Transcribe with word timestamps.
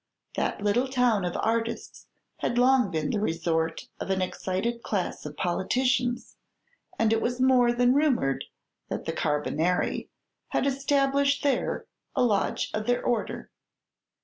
That 0.35 0.63
little 0.63 0.87
town 0.87 1.25
of 1.25 1.37
artists 1.37 2.07
had 2.37 2.57
long 2.57 2.89
been 2.89 3.11
the 3.11 3.19
resort 3.19 3.87
of 3.99 4.09
an 4.09 4.19
excited 4.19 4.81
class 4.81 5.27
of 5.27 5.37
politicians, 5.37 6.37
and 6.97 7.13
it 7.13 7.21
was 7.21 7.39
more 7.39 7.71
than 7.71 7.93
rumored 7.93 8.45
that 8.89 9.05
the 9.05 9.13
"Carbonari" 9.13 10.09
had 10.47 10.65
established 10.65 11.43
there 11.43 11.85
a 12.15 12.23
lodge 12.23 12.71
of 12.73 12.87
their 12.87 13.03
order. 13.05 13.51